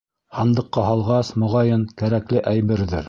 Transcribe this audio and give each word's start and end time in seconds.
Һандыҡҡа 0.37 0.85
һалғас, 0.87 1.29
моғайын, 1.43 1.85
кәрәкле 2.03 2.43
әйберҙер. 2.55 2.99